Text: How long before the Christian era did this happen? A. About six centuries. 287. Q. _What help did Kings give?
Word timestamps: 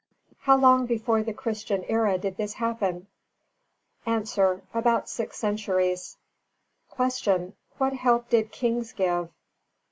How 0.39 0.57
long 0.57 0.87
before 0.87 1.21
the 1.21 1.31
Christian 1.31 1.83
era 1.83 2.17
did 2.17 2.35
this 2.35 2.53
happen? 2.53 3.05
A. 4.07 4.23
About 4.73 5.07
six 5.07 5.37
centuries. 5.37 6.17
287. 6.89 7.51
Q. 7.51 7.55
_What 7.79 7.93
help 7.99 8.27
did 8.29 8.51
Kings 8.51 8.93
give? 8.93 9.29